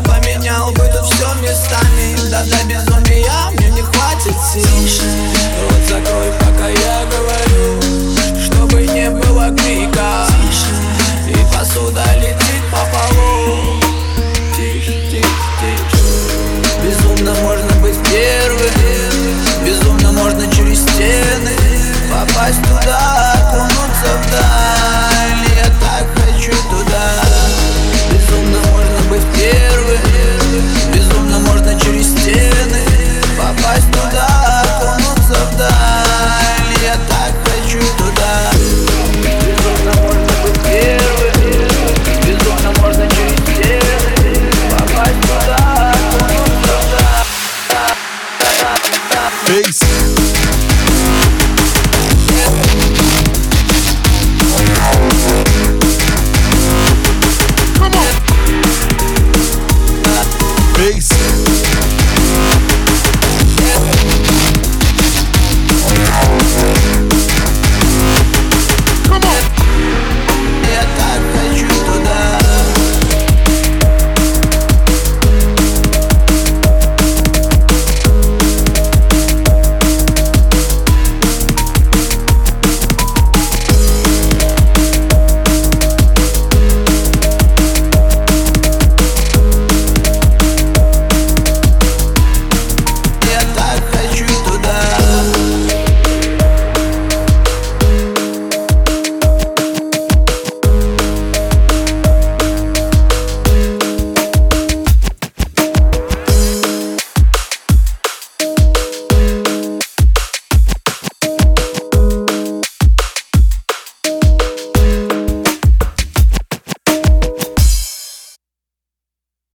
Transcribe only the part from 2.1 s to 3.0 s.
Да да без